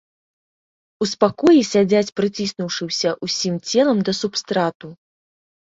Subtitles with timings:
[1.05, 4.87] У спакоі сядзяць, прыціснуўшыся ўсім целам да субстрату.